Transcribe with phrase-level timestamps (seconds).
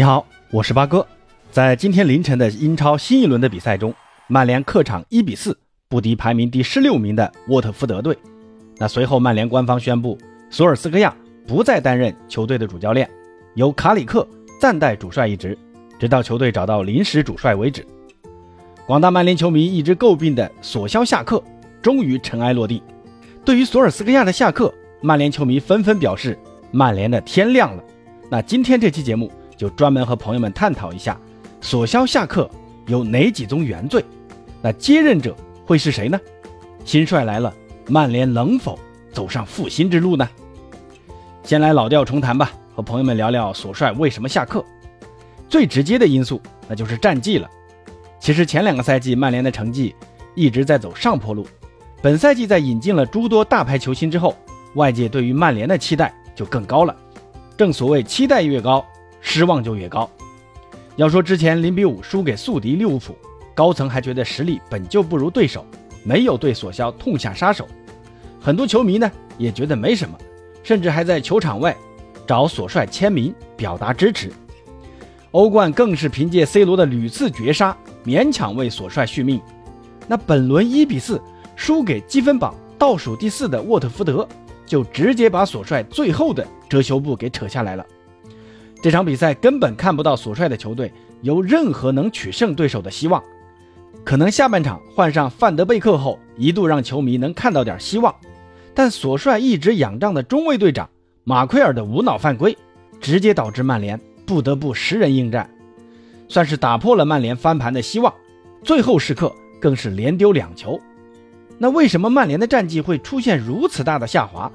[0.00, 1.06] 你好，我是八哥。
[1.50, 3.94] 在今天凌晨的英超新一轮的比赛中，
[4.28, 5.54] 曼联客场一比四
[5.90, 8.16] 不敌排名第十六名的沃特福德队。
[8.78, 10.16] 那随后，曼联官方宣布，
[10.48, 11.14] 索尔斯克亚
[11.46, 13.06] 不再担任球队的主教练，
[13.56, 14.26] 由卡里克
[14.58, 15.54] 暂代主帅一职，
[15.98, 17.86] 直到球队找到临时主帅为止。
[18.86, 21.44] 广大曼联球迷一直诟病的索肖下课，
[21.82, 22.82] 终于尘埃落定。
[23.44, 24.72] 对于索尔斯克亚的下课，
[25.02, 26.38] 曼联球迷纷纷表示，
[26.70, 27.84] 曼联的天亮了。
[28.30, 29.30] 那今天这期节目
[29.60, 31.20] 就专门和朋友们探讨一下，
[31.60, 32.50] 索肖下课
[32.86, 34.02] 有哪几宗原罪？
[34.62, 35.36] 那接任者
[35.66, 36.18] 会是谁呢？
[36.82, 37.52] 新帅来了，
[37.86, 38.78] 曼联能否
[39.12, 40.26] 走上复兴之路呢？
[41.42, 44.64] 先来老调重弹吧，和朋友们聊聊索帅为什么下课。
[45.46, 47.46] 最直接的因素那就是战绩了。
[48.18, 49.94] 其实前两个赛季曼联的成绩
[50.34, 51.46] 一直在走上坡路。
[52.00, 54.34] 本赛季在引进了诸多大牌球星之后，
[54.76, 56.96] 外界对于曼联的期待就更高了。
[57.58, 58.82] 正所谓期待越高，
[59.20, 60.10] 失望就越高。
[60.96, 63.16] 要说之前零比五输给宿敌利物浦，
[63.54, 65.64] 高层还觉得实力本就不如对手，
[66.04, 67.66] 没有对索肖痛下杀手。
[68.40, 70.16] 很多球迷呢也觉得没什么，
[70.62, 71.76] 甚至还在球场外
[72.26, 74.32] 找索帅签名表达支持。
[75.30, 79.40] 欧冠更是凭借 C 罗的屡次绝杀，勉强为索帅续命。
[80.06, 81.20] 那本轮一比四。
[81.56, 84.26] 输给积分榜倒数第四的沃特福德，
[84.64, 87.84] 就直接把索帅最后的遮羞布给扯下来了。
[88.82, 90.92] 这场比赛根本看不到索帅的球队
[91.22, 93.22] 有任何能取胜对手的希望。
[94.04, 98.14] 可能下半场换上范德贝克后，一度让球迷能看到点希望，
[98.74, 100.88] 但索帅一直仰仗的中卫队长
[101.24, 102.56] 马奎尔的无脑犯规，
[103.00, 105.50] 直接导致曼联不得不十人应战，
[106.28, 108.12] 算是打破了曼联翻盘的希望。
[108.62, 110.80] 最后时刻更是连丢两球。
[111.58, 114.50] 那为什么曼联的战绩会出现如此大的下滑？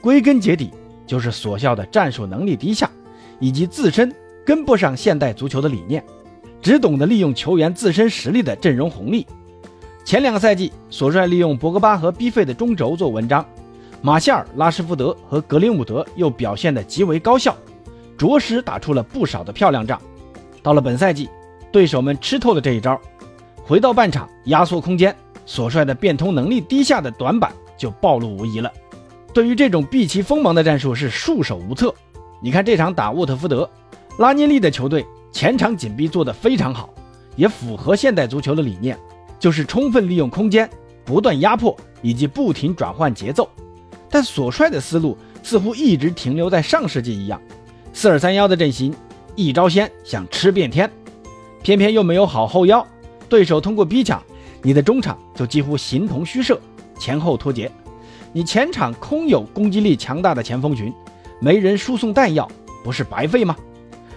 [0.00, 0.70] 归根结底
[1.04, 2.88] 就是索肖的战术能力低下，
[3.38, 6.04] 以及自身跟不上现代足球的理念，
[6.60, 9.26] 只懂得利用球员自身实力的阵容红利。
[10.04, 13.44] 前两个赛季，索帅利用博格巴和 B 费的中轴做文章，
[14.02, 17.56] 马夏尔、拉什福德和格林伍德又表现得极为高效，
[18.18, 20.00] 着实打出了不少的漂亮仗。
[20.62, 21.28] 到了本赛季，
[21.72, 23.00] 对手们吃透了这一招，
[23.64, 25.14] 回到半场压缩空间。
[25.46, 28.72] 索帅的变通能力低下的短板就暴露无遗了。
[29.34, 31.94] 对于这种避其锋芒的战术是束手无策。
[32.44, 33.66] 你看这场打沃特福德，
[34.18, 36.92] 拉涅利的球队前场紧逼做得非常好，
[37.36, 38.98] 也符合现代足球的理念，
[39.38, 40.68] 就是充分利用空间，
[41.06, 43.48] 不断压迫以及不停转换节奏。
[44.10, 47.40] 但索帅的思路似乎一直停留在上世纪一样，
[47.94, 48.94] 四二三幺的阵型，
[49.34, 50.90] 一招鲜想吃遍天，
[51.62, 52.86] 偏偏又没有好后腰，
[53.26, 54.22] 对手通过逼抢。
[54.60, 56.60] 你的中场就几乎形同虚设，
[56.98, 57.72] 前后脱节。
[58.34, 60.92] 你前场空有攻击力强大的前锋群，
[61.40, 62.50] 没人输送弹药，
[62.82, 63.56] 不是白费吗？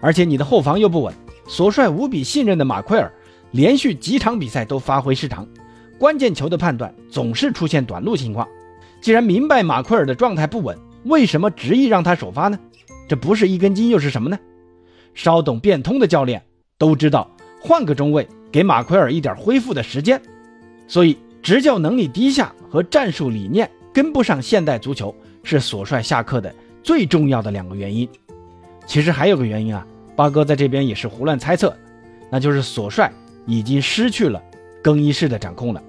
[0.00, 1.14] 而且你的后防又不稳。
[1.46, 3.12] 索帅无比信任的马奎尔，
[3.52, 5.46] 连续几场比赛都发挥失常，
[5.98, 8.46] 关键球的判断总是出现短路情况。
[9.00, 12.58] 既然明白马奎尔的状态不稳，为什么执意让他首发呢？
[13.08, 14.38] 这不是一根筋又是什么呢？
[15.14, 16.42] 稍懂变通的教练
[16.76, 17.30] 都知道，
[17.60, 18.28] 换个中卫。
[18.50, 20.18] 给马奎尔一点恢复的时间，
[20.86, 26.54] 所以执教能力低下和战术理念跟不上现代足球是索帅下课的
[26.88, 28.08] 最重要的两个原因。
[28.86, 31.76] 其实还有个原因啊，八哥在这边也是胡乱猜测，
[32.30, 33.12] 那就是索帅
[33.44, 34.42] 已经失去了
[34.82, 35.82] 更衣室的掌控了。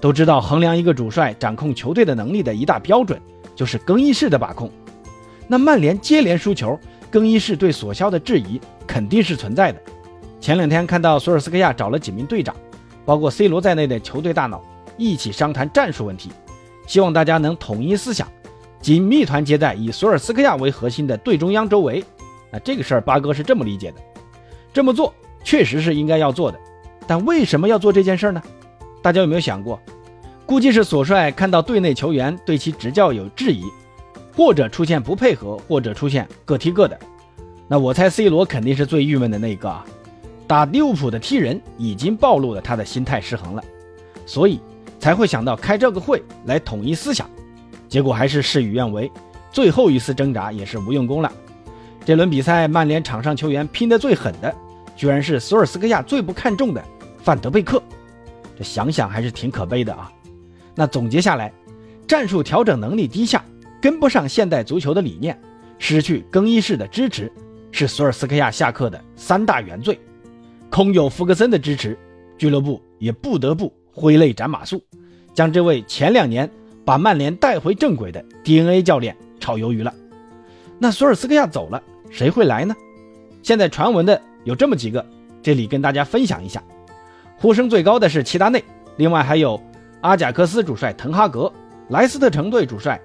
[0.00, 3.20] 都知道衡量一个主帅掌控球队的能力的一大标准
[3.54, 4.68] 就是更衣室的把控。
[5.46, 6.76] 那曼联接连输球，
[7.08, 9.80] 更衣室对索肖的质疑肯定是存在的。
[10.40, 12.52] 前两天看到索尔斯克亚找了几名队长，
[13.04, 14.60] 包括 C 罗在内的球队大脑
[14.96, 16.32] 一起商谈战术问题，
[16.84, 18.26] 希望大家能统一思想，
[18.80, 22.04] 紧密团结在以索尔斯克亚为核心的队中央周围。
[22.52, 23.96] 那这个事儿八哥是这么理解的，
[24.72, 26.58] 这么做确实是应该要做的，
[27.06, 28.42] 但为什么要做这件事呢？
[29.02, 29.80] 大家有没有想过？
[30.44, 33.64] 估计是索帅看到队内球员对其执教有质疑，
[34.36, 36.96] 或者出现不配合，或者出现各踢各的。
[37.66, 39.84] 那我猜 C 罗肯定是最郁闷的那一个啊。
[40.46, 43.64] 打利物浦的踢人已经暴露了他的心态失衡了，
[44.24, 44.60] 所以
[45.00, 47.28] 才会想到开这个会来统一思想，
[47.96, 49.10] 结果还是事与愿违，
[49.50, 51.32] 最后一次挣扎也是无用功了。
[52.04, 54.54] 这轮比赛，曼联场上球员拼得最狠的，
[54.94, 56.84] 居然是索尔斯克亚最不看重的
[57.22, 57.82] 范德贝克，
[58.54, 60.12] 这想想还是挺可悲的啊。
[60.74, 61.50] 那总结下来，
[62.06, 63.42] 战术调整能力低下，
[63.80, 65.40] 跟不上现代足球的理念，
[65.78, 67.32] 失去更衣室的支持，
[67.72, 69.98] 是索尔斯克亚下课的三大原罪。
[70.68, 71.98] 空有福格森的支持，
[72.36, 74.82] 俱乐部也不得不挥泪斩马谡，
[75.32, 76.46] 将这位前两年
[76.86, 79.92] 把曼联带回正轨的 DNA 教练炒鱿鱼了。
[80.78, 82.74] 那索尔斯克亚走了，谁会来呢？
[83.42, 85.04] 现在传闻的有这么几个，
[85.42, 86.62] 这里跟大家分享一下。
[87.38, 88.62] 呼声最高的是齐达内，
[88.98, 89.60] 另外还有
[90.00, 91.52] 阿贾克斯主帅滕哈格、
[91.88, 93.00] 莱斯特城队主帅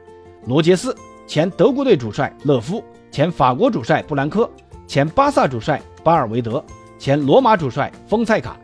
[0.45, 0.95] 罗杰斯、
[1.25, 4.47] 前德国队主帅勒夫、前法国主帅布兰科、
[4.85, 6.63] 前巴萨主帅巴尔维德、
[6.99, 8.55] 前罗马主帅丰塞卡，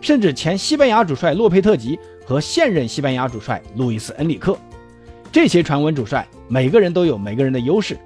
[0.00, 1.98] 甚至前西班牙主帅洛佩特吉
[2.30, 4.56] 和现任西班牙主帅路易斯恩里克。
[5.32, 7.98] 这些传闻主帅每个人都有每个人的优势，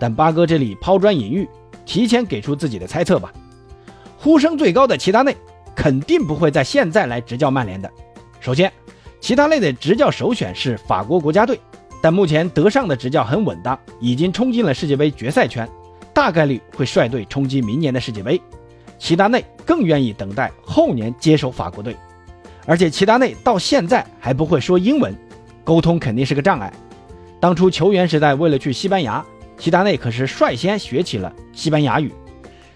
[0.00, 1.48] 但八哥这里抛砖引玉，
[1.86, 3.32] 提前给出自己的猜测吧。
[4.16, 5.36] 呼声最高的齐达内
[5.76, 7.88] 肯定不会在现在来执教曼联的。
[8.40, 8.72] 首先，
[9.20, 11.60] 齐达内的执教首选是法国国家队，
[12.02, 15.68] 但目前德尚的执教很稳当，已经冲进了世界杯决赛圈，
[16.12, 18.42] 大概率会率队冲击明年的世界杯。
[18.98, 21.96] 齐达内更愿意等待后年接手法国队，
[22.68, 25.12] 而且齐达内到现在还不会说英文。
[25.64, 26.72] 沟通肯定是个障碍。
[27.40, 29.24] 当初球员时代为了去西班牙，
[29.56, 32.12] 齐达内可是率先学起了西班牙语，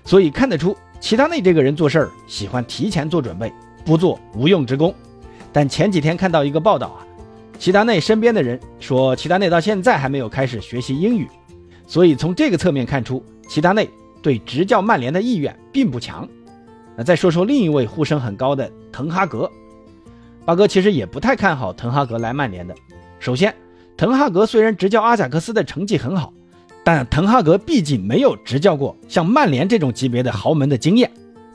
[0.04, 3.52] 所以看得出齐达内这个人做事儿喜欢提前做准备，
[3.84, 4.94] 不做无用之功。
[5.52, 7.00] 但前几天看到一个报道啊，
[7.58, 11.28] 齐达内身边的人说齐达内到现在还没有开始学习英语，
[11.86, 13.88] 所以从这个侧面看出齐达内
[14.22, 16.28] 对执教曼联的意愿并不强。
[16.94, 19.50] 那再说说另一位呼声很高的滕哈格。
[20.44, 22.74] 八哥其实也不太看好滕哈格来曼联的。
[23.20, 23.54] 首先，
[23.96, 26.32] 滕哈格虽然执教阿贾克斯的成绩很好，
[26.82, 31.08] 但滕哈格毕竟没有执教过像曼联这种级别的豪门的经验，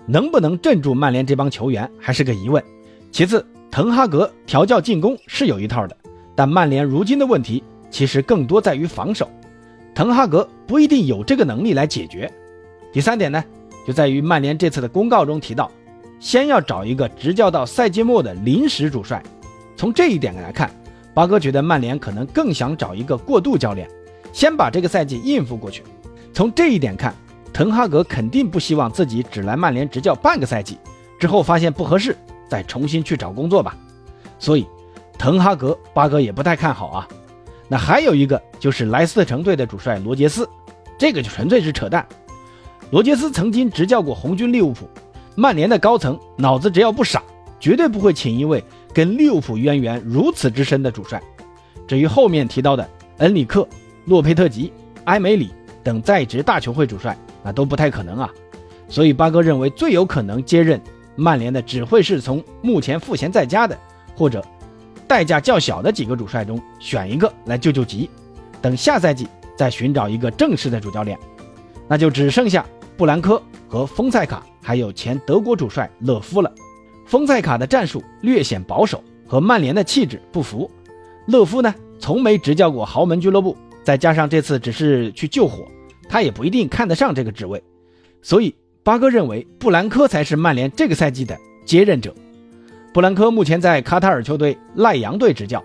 [0.05, 2.63] 能不能镇住曼联这帮球员还是个疑问。
[3.11, 5.97] 其次，滕哈格调教进攻是有一套的，
[6.33, 9.29] 但曼联如今的问题其实更多在于防守，
[9.93, 12.31] 滕哈格不一定有这个能力来解决。
[12.93, 13.43] 第三点呢，
[13.85, 15.69] 就在于曼联这次的公告中提到。
[16.19, 19.21] 先要找一个执教到赛季末的临时主帅，
[19.75, 20.69] 从这一点来看，
[21.13, 23.87] 八哥觉得曼联可能更想找一个过渡教练，
[24.33, 25.83] 先把这个赛季应付过去。
[26.33, 27.13] 从这一点看，
[27.53, 30.77] 滕哈格肯定不希望自己只来曼联执教半个赛季，
[31.19, 32.15] 之后发现不合适
[32.49, 33.75] 再重新去找工作吧。
[34.39, 34.67] 所以，
[35.17, 37.07] 滕哈格八哥也不太看好啊。
[37.67, 40.47] 那还有一个就是莱斯特城队的主帅罗杰斯，
[40.97, 42.05] 这个就纯粹是扯淡。
[42.91, 44.87] 罗杰斯曾经执教过红军利物浦。
[45.39, 47.21] 曼联的高层脑子只要不傻，
[47.59, 51.21] 绝对不会请一位跟利物浦渊源如此之深的主帅。
[51.87, 52.89] 至于后面提到的
[53.19, 53.65] 恩里克、
[54.05, 54.73] 洛佩特吉、
[55.03, 55.51] 埃梅里
[55.83, 58.27] 等在职大球会主帅，那都不太可能啊。
[58.89, 60.81] 所以八哥认为最有可能接任
[61.15, 63.77] 曼联的，只会是从目前赋闲在家的
[64.15, 64.43] 或者
[65.07, 68.09] 代价较小的几个主帅中选一个来救救急，
[68.59, 71.15] 等下赛季再寻找一个正式的主教练，
[71.87, 72.65] 那就只剩下
[72.97, 74.43] 布兰科和丰塞卡。
[74.67, 76.53] 还有前德国主帅勒夫了，
[77.05, 80.69] 丰塞卡的战术略显保守，和曼联的气质不符。
[81.25, 85.65] 勒夫呢，从没执教过豪门俱乐部，再加上这次只是去救火，
[86.09, 87.63] 他也不一定看得上这个职位。
[88.21, 88.53] 所以
[88.83, 92.13] 八哥认为布兰科才是曼联这个赛季的接任者。
[92.93, 95.63] 布兰科目前在卡塔尔球队赖扬队执教，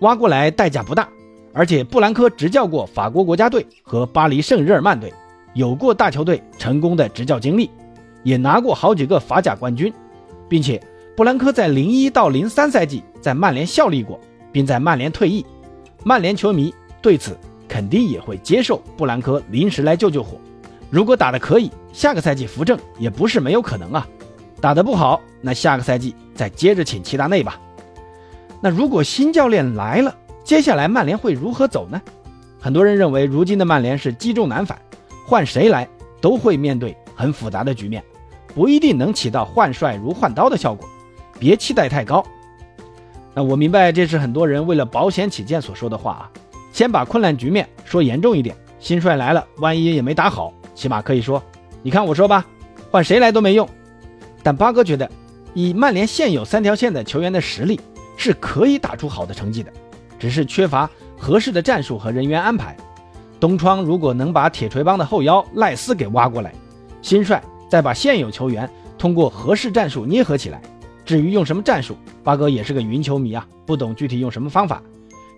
[0.00, 1.08] 挖过来代价不大，
[1.54, 5.10] 而且布兰科执教过法国国家队和巴黎圣日耳曼队，
[5.54, 7.70] 有过大球队成功的执教经历。
[8.22, 9.92] 也拿过好几个法甲冠军，
[10.48, 10.80] 并且
[11.16, 14.18] 布兰科在零一到零三赛季在曼联效力过，
[14.50, 15.44] 并在曼联退役。
[16.04, 17.36] 曼联球迷对此
[17.68, 20.38] 肯定也会接受布兰科临时来救救火。
[20.90, 24.06] 如果打得可以，下个赛季扶正也不是没有可能啊。
[24.60, 27.58] 打得不好，那下个赛季再接着请齐达内吧。
[28.60, 30.14] 那如果新教练来了，
[30.44, 32.00] 接下来曼联会如何走呢？
[32.60, 34.78] 很多人认为，如今的曼联是积重难返，
[35.26, 35.88] 换谁来
[36.20, 38.04] 都会面对很复杂的局面。
[38.54, 40.88] 不一定能起到换帅如换刀的效果，
[41.38, 42.24] 别期待太高。
[43.34, 46.30] 那我明白这是很多人为了保险起见所说的话啊，
[46.72, 48.54] 先把困难局面说严重一点。
[48.78, 51.42] 新帅来了，万一也没打好，起码可以说，
[51.82, 52.44] 你看我说吧，
[52.90, 53.68] 换谁来都没用。
[54.42, 55.08] 但八哥觉得，
[55.54, 57.80] 以曼联现有三条线的球员的实力，
[58.16, 59.72] 是可以打出好的成绩的，
[60.18, 62.76] 只是缺乏合适的战术和人员安排。
[63.38, 66.52] 东窗如果能把铁锤帮的后腰赖斯给挖过来，
[67.00, 67.42] 新帅。
[67.72, 70.60] 再把现有球员通过合适战术捏合起来。
[71.06, 74.82] 至于用什么战术，八哥也是个云球迷啊，不懂具体用什么方法，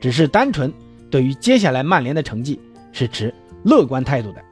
[0.00, 0.72] 只是单纯
[1.08, 2.58] 对于接下来曼联的成绩
[2.90, 4.42] 是持乐观态度的。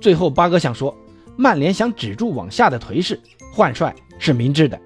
[0.00, 0.96] 最后，八哥想说，
[1.34, 3.18] 曼联想止住往下的颓势，
[3.52, 4.78] 换帅是明智的，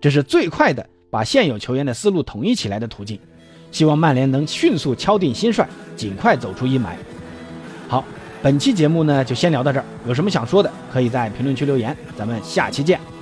[0.00, 3.18] 这是最快的把现有球员的思路统一起来的途径。
[3.72, 6.90] 希望曼联能迅速敲定新帅，尽快走出阴霾。
[7.88, 8.04] 好。
[8.40, 9.84] 本期节目呢，就先聊到这儿。
[10.06, 11.96] 有什么想说的，可以在评论区留言。
[12.16, 13.17] 咱们下期见。